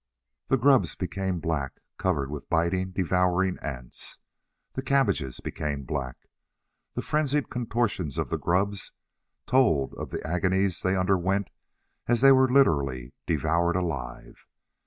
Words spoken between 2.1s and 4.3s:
with biting, devouring ants.